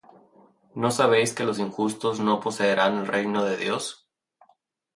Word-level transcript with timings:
¿No 0.73 0.89
sabéis 0.89 1.31
que 1.31 1.43
los 1.43 1.59
injustos 1.59 2.19
no 2.19 2.39
poseerán 2.39 2.97
el 2.97 3.05
reino 3.05 3.43
de 3.45 3.55
Dios? 3.55 4.09